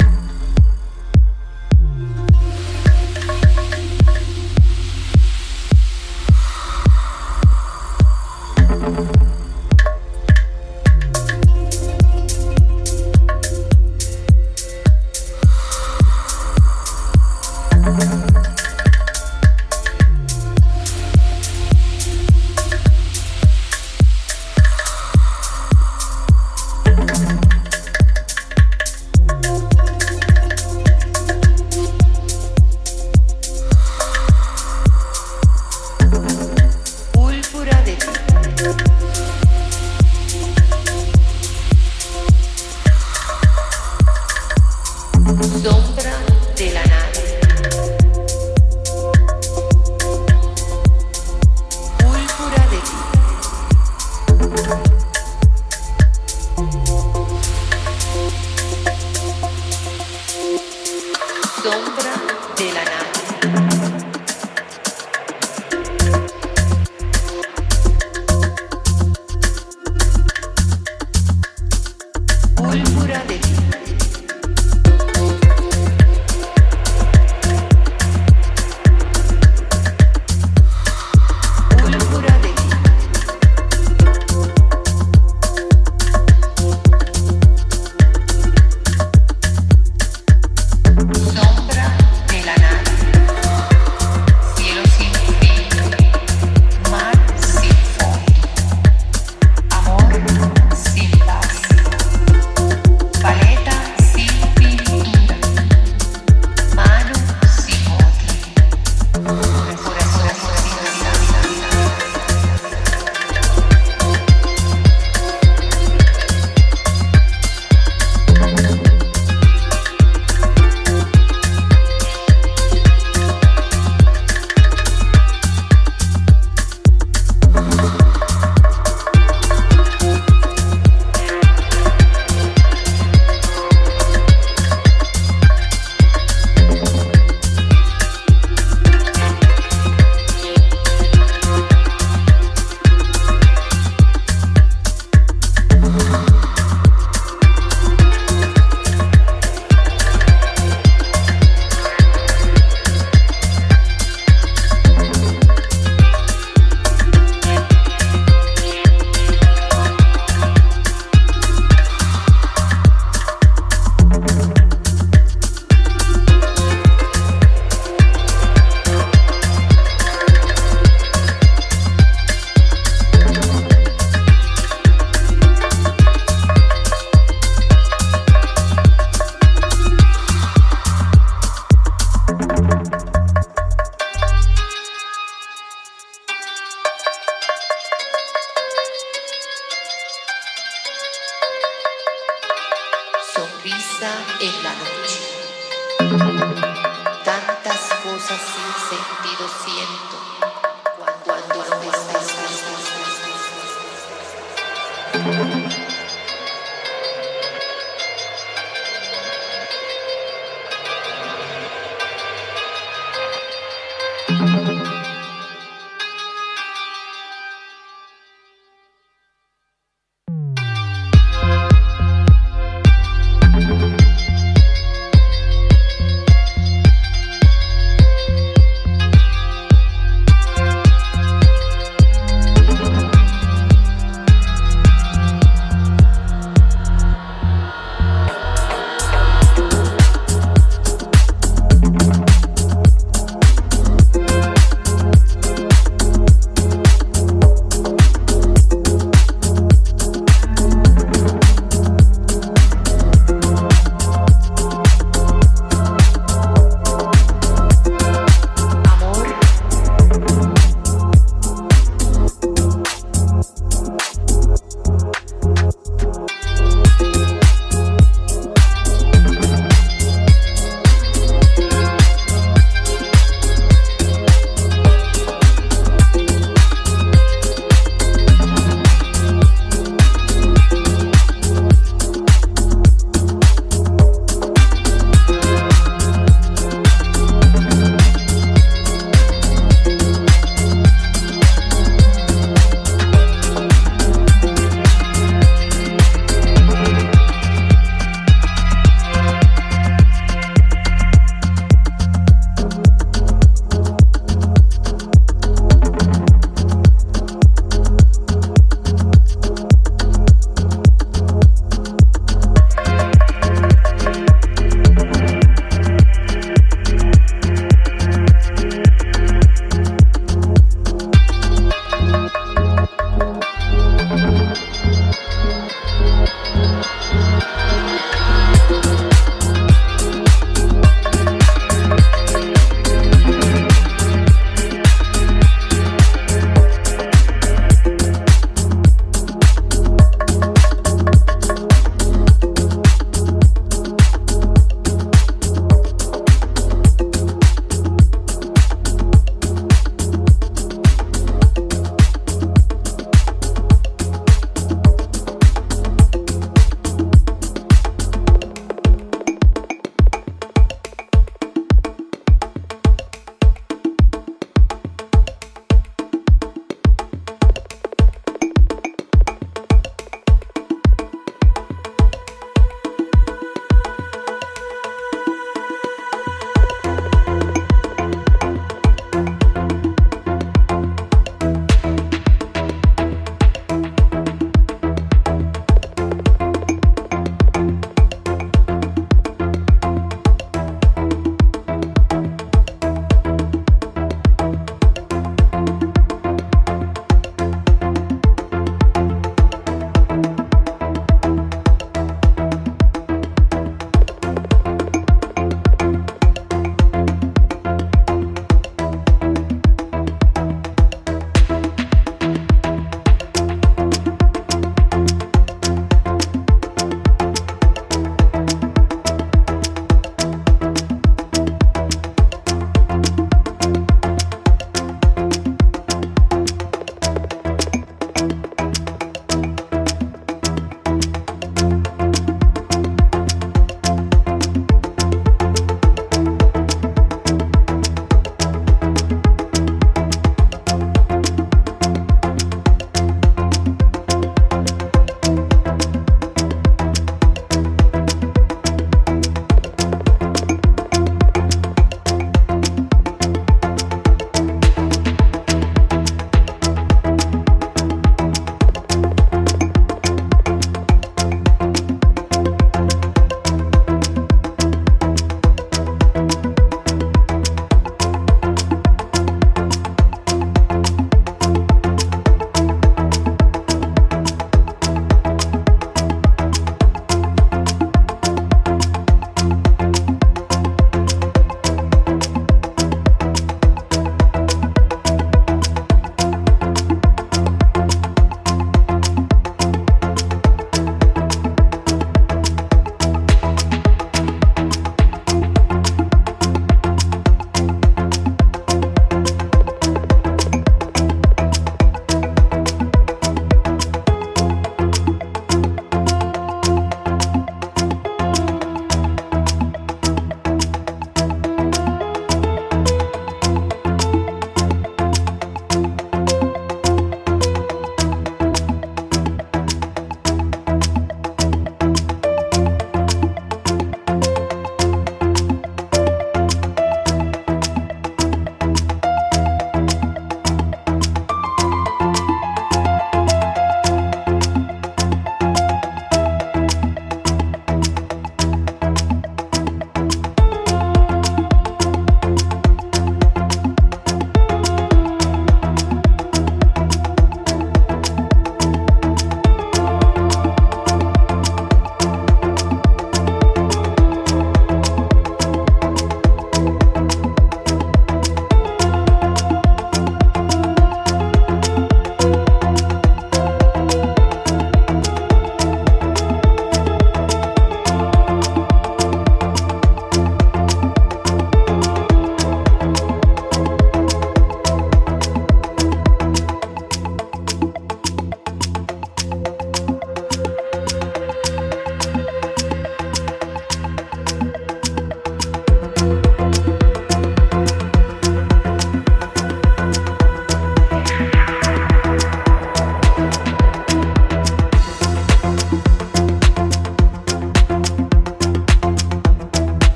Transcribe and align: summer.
summer. 0.00 0.23